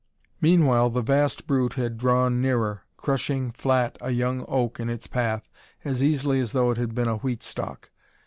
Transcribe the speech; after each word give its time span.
Meanwhile 0.41 0.89
the 0.89 1.03
vast 1.03 1.45
brute 1.45 1.73
had 1.75 1.99
drawn 1.99 2.41
nearer, 2.41 2.81
crushing 2.97 3.51
flat 3.51 3.99
a 4.01 4.09
young 4.09 4.43
oak 4.47 4.79
in 4.79 4.89
its 4.89 5.05
path 5.05 5.47
as 5.85 6.01
easily 6.03 6.39
as 6.39 6.53
though 6.53 6.71
it 6.71 6.77
had 6.79 6.95
been 6.95 7.07
a 7.07 7.17
wheat 7.17 7.43
stalk. 7.43 7.91